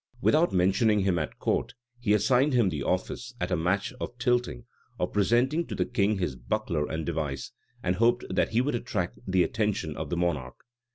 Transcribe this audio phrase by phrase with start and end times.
[0.19, 4.65] Without mentioning him at court, he assigned him the office, at a match of tilting,
[4.99, 7.51] of presenting to the king his buckler and device;
[7.83, 10.59] and hoped that he would attract the attention of the monarch.